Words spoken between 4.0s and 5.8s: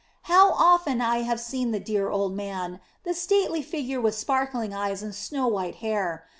with sparkling eyes and snow white